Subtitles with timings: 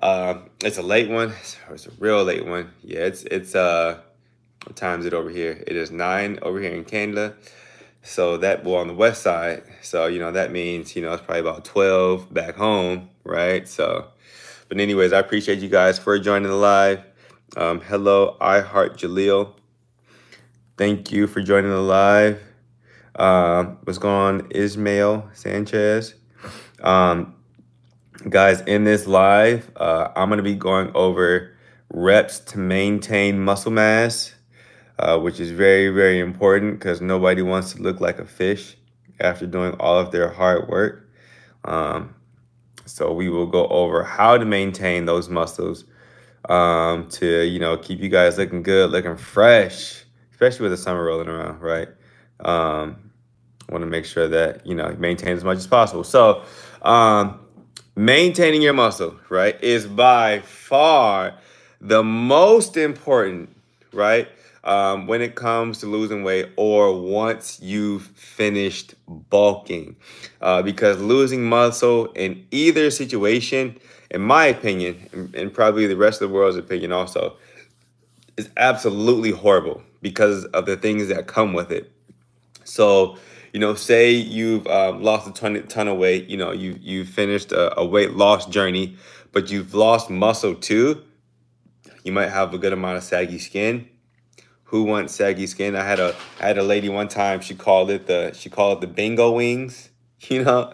[0.00, 1.32] Uh, it's a late one.
[1.70, 2.70] It's a real late one.
[2.82, 3.98] Yeah, it's it's uh,
[4.64, 5.62] what time is it over here?
[5.66, 7.34] It is nine over here in Canada.
[8.02, 9.64] So that well on the west side.
[9.82, 13.66] So you know that means you know it's probably about twelve back home, right?
[13.68, 14.06] So,
[14.68, 17.02] but anyways, I appreciate you guys for joining the live.
[17.56, 19.54] Um, hello, I heart Jaleel.
[20.76, 22.40] Thank you for joining the live.
[23.16, 26.14] Um, what's going on, Ismail Sanchez?
[26.82, 27.34] Um,
[28.28, 31.52] guys, in this live, uh, I'm going to be going over
[31.92, 34.34] reps to maintain muscle mass,
[34.98, 38.76] uh, which is very, very important because nobody wants to look like a fish
[39.20, 41.08] after doing all of their hard work.
[41.64, 42.14] Um,
[42.84, 45.84] so we will go over how to maintain those muscles
[46.48, 51.04] um, to, you know, keep you guys looking good, looking fresh, especially with the summer
[51.04, 51.88] rolling around, right?
[52.40, 53.10] Um,
[53.68, 56.04] want to make sure that, you know, maintain as much as possible.
[56.04, 56.44] So,
[56.82, 57.40] um,
[57.96, 61.34] maintaining your muscle, right, is by far
[61.80, 63.48] the most important,
[63.92, 64.28] right,
[64.64, 69.96] um, when it comes to losing weight or once you've finished bulking.
[70.40, 73.78] Uh, because losing muscle in either situation,
[74.10, 77.36] in my opinion, and, and probably the rest of the world's opinion also,
[78.36, 81.90] is absolutely horrible because of the things that come with it.
[82.64, 83.16] So,
[83.56, 87.06] you know, say you've um, lost a ton, ton of weight, you know, you you
[87.06, 88.98] finished a, a weight loss journey,
[89.32, 91.02] but you've lost muscle too.
[92.04, 93.88] You might have a good amount of saggy skin.
[94.64, 95.74] Who wants saggy skin?
[95.74, 97.40] I had a I had a lady one time.
[97.40, 99.88] She called it the she called it the bingo wings.
[100.28, 100.72] You know,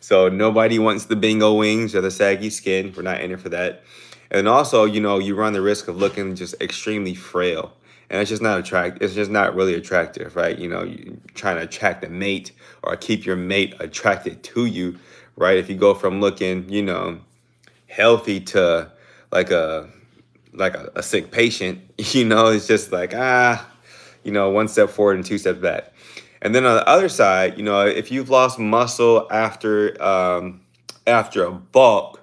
[0.00, 2.92] so nobody wants the bingo wings or the saggy skin.
[2.94, 3.84] We're not in it for that.
[4.30, 7.72] And also, you know, you run the risk of looking just extremely frail
[8.10, 10.58] and it's just not attract it's just not really attractive right?
[10.58, 14.98] You know you trying to attract a mate or keep your mate attracted to you
[15.36, 15.56] right?
[15.56, 17.20] If you go from looking you know
[17.88, 18.90] healthy to
[19.32, 19.88] like a
[20.52, 21.80] like a, a sick patient
[22.14, 23.66] you know it's just like ah
[24.24, 25.92] you know one step forward and two steps back.
[26.40, 30.60] And then on the other side you know if you've lost muscle after um
[31.06, 32.17] after a bulk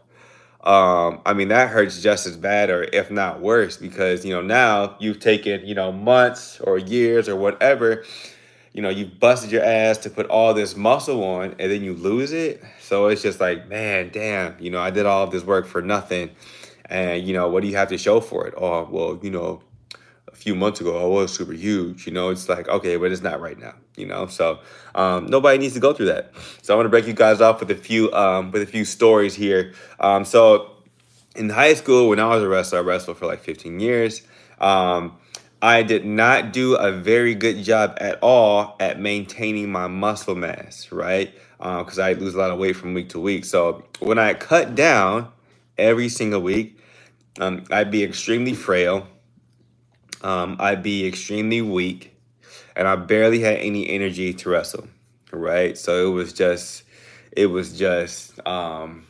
[0.65, 4.41] um, I mean, that hurts just as bad or if not worse because, you know,
[4.41, 8.03] now you've taken, you know, months or years or whatever,
[8.73, 11.93] you know, you've busted your ass to put all this muscle on and then you
[11.93, 12.63] lose it.
[12.79, 15.83] So it's just like, man, damn, you know, I did all of this work for
[15.83, 16.31] nothing.
[16.85, 18.55] And, you know, what do you have to show for it?
[18.57, 19.61] Oh, well, you know,
[20.27, 22.05] a few months ago I was super huge.
[22.05, 24.27] You know, it's like, okay, but it's not right now, you know?
[24.27, 24.59] So
[24.93, 26.31] um, nobody needs to go through that.
[26.61, 28.85] So I want to break you guys off with a few um, with a few
[28.85, 29.73] stories here.
[29.99, 30.71] Um, so
[31.35, 34.21] in high school, when I was a wrestler, I wrestled for like 15 years.
[34.59, 35.17] Um,
[35.61, 40.91] I did not do a very good job at all at maintaining my muscle mass,
[40.91, 41.33] right?
[41.57, 43.45] Because uh, I lose a lot of weight from week to week.
[43.45, 45.31] So when I cut down
[45.77, 46.79] every single week,
[47.39, 49.07] um, I'd be extremely frail
[50.21, 52.15] um, I'd be extremely weak,
[52.75, 54.87] and I barely had any energy to wrestle.
[55.31, 56.83] Right, so it was just,
[57.31, 59.05] it was just, um,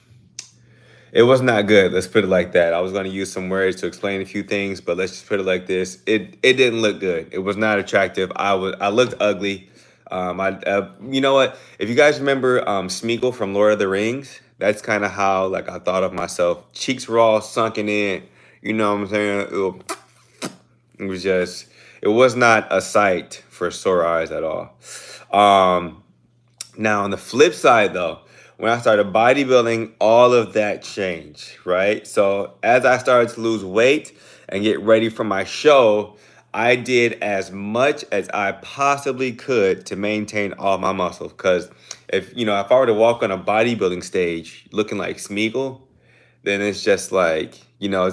[1.16, 1.94] it was not good.
[1.94, 2.74] Let's put it like that.
[2.74, 5.28] I was going to use some words to explain a few things, but let's just
[5.28, 7.30] put it like this: it it didn't look good.
[7.32, 8.32] It was not attractive.
[8.36, 9.70] I was I looked ugly.
[10.12, 11.58] Um, I uh, you know what?
[11.80, 15.48] If you guys remember um, Smeagol from Lord of the Rings, that's kind of how
[15.48, 16.70] like I thought of myself.
[16.74, 18.24] Cheeks were all sunken in.
[18.62, 19.84] You know what I'm saying?
[21.00, 21.68] It was just,
[22.02, 24.78] it was not a sight for sore eyes at all.
[25.32, 26.04] Um,
[26.78, 28.20] now, on the flip side, though,
[28.58, 32.06] when I started bodybuilding, all of that changed, right?
[32.08, 34.18] So, as I started to lose weight
[34.48, 36.16] and get ready for my show,
[36.54, 41.28] I did as much as I possibly could to maintain all my muscle.
[41.28, 41.70] Because
[42.08, 45.82] if you know, if I were to walk on a bodybuilding stage looking like Smeagol,
[46.44, 48.10] then it's just like you know,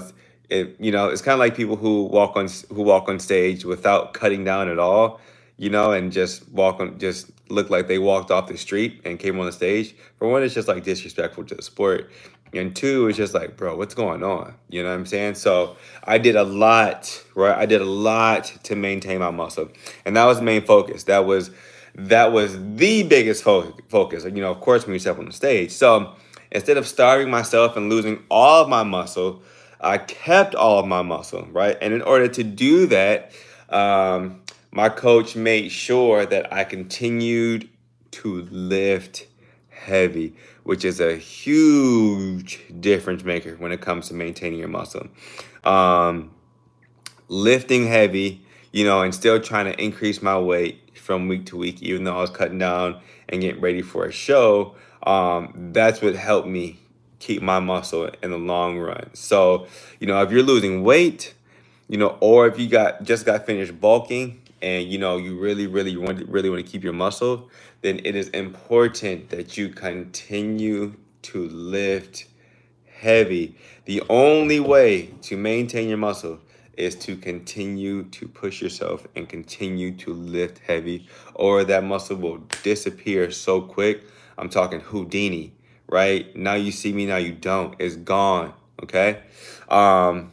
[0.52, 3.64] it, you know, it's kind of like people who walk on who walk on stage
[3.64, 5.20] without cutting down at all,
[5.56, 9.18] you know, and just walk on, just look like they walked off the street and
[9.18, 9.94] came on the stage.
[10.18, 12.10] For one, it's just like disrespectful to the sport,
[12.52, 14.54] and two, it's just like, bro, what's going on?
[14.68, 15.36] You know what I'm saying?
[15.36, 17.56] So I did a lot, right?
[17.56, 19.70] I did a lot to maintain my muscle,
[20.04, 21.04] and that was the main focus.
[21.04, 21.50] That was
[21.94, 24.24] that was the biggest fo- focus.
[24.24, 25.70] You know, of course, when you step on the stage.
[25.70, 26.14] So
[26.50, 29.42] instead of starving myself and losing all of my muscle
[29.82, 31.76] I kept all of my muscle, right?
[31.80, 33.32] And in order to do that,
[33.68, 37.68] um, my coach made sure that I continued
[38.12, 39.26] to lift
[39.70, 45.08] heavy, which is a huge difference maker when it comes to maintaining your muscle.
[45.64, 46.30] Um,
[47.28, 51.82] lifting heavy, you know, and still trying to increase my weight from week to week,
[51.82, 54.76] even though I was cutting down and getting ready for a show.
[55.02, 56.78] Um, that's what helped me
[57.22, 59.08] keep my muscle in the long run.
[59.14, 59.68] So,
[60.00, 61.34] you know, if you're losing weight,
[61.88, 65.66] you know, or if you got just got finished bulking and you know you really,
[65.66, 67.48] really want really want to keep your muscle,
[67.82, 72.26] then it is important that you continue to lift
[73.00, 73.56] heavy.
[73.84, 76.40] The only way to maintain your muscle
[76.76, 82.38] is to continue to push yourself and continue to lift heavy, or that muscle will
[82.62, 84.02] disappear so quick.
[84.38, 85.52] I'm talking Houdini,
[85.92, 86.34] right?
[86.34, 87.76] Now you see me, now you don't.
[87.78, 89.22] It's gone, okay?
[89.68, 90.32] Um,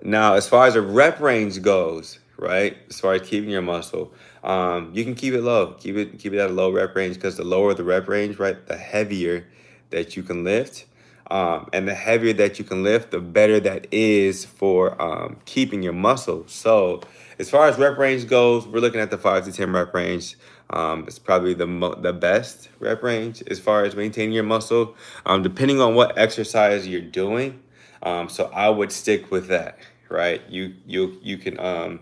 [0.00, 2.78] now, as far as the rep range goes, right?
[2.88, 4.12] As far as keeping your muscle,
[4.44, 5.72] um, you can keep it low.
[5.72, 8.38] Keep it keep it at a low rep range because the lower the rep range,
[8.38, 9.44] right, the heavier
[9.90, 10.84] that you can lift.
[11.30, 15.82] Um, and the heavier that you can lift, the better that is for um, keeping
[15.82, 16.44] your muscle.
[16.46, 17.02] So,
[17.38, 20.36] as far as rep range goes, we're looking at the five to ten rep range.
[20.70, 21.66] Um, it's probably the
[22.00, 26.86] the best rep range as far as maintaining your muscle, um, depending on what exercise
[26.86, 27.62] you're doing.
[28.02, 29.78] Um, so I would stick with that,
[30.08, 30.42] right?
[30.48, 32.00] You you you can um,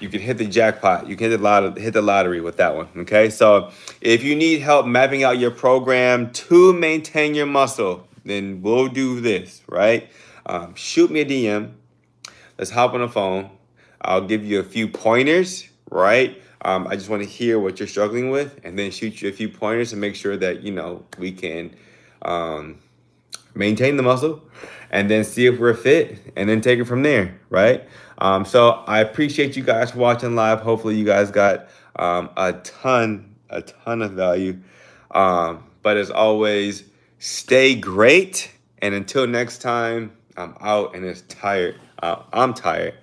[0.00, 1.08] you can hit the jackpot.
[1.08, 2.88] You can hit the lottery, hit the lottery with that one.
[2.96, 3.70] Okay, so
[4.00, 9.20] if you need help mapping out your program to maintain your muscle, then we'll do
[9.20, 10.08] this, right?
[10.46, 11.72] Um, shoot me a DM.
[12.58, 13.50] Let's hop on the phone.
[14.00, 16.40] I'll give you a few pointers, right?
[16.64, 19.32] Um, I just want to hear what you're struggling with, and then shoot you a
[19.32, 21.74] few pointers to make sure that you know we can
[22.22, 22.78] um,
[23.54, 24.42] maintain the muscle,
[24.90, 27.86] and then see if we're fit, and then take it from there, right?
[28.18, 30.60] Um, so I appreciate you guys for watching live.
[30.60, 34.58] Hopefully, you guys got um, a ton, a ton of value.
[35.10, 36.84] Um, but as always
[37.26, 38.52] Stay great.
[38.82, 41.80] And until next time, I'm out and it's tired.
[42.02, 42.98] Uh, I'm tired.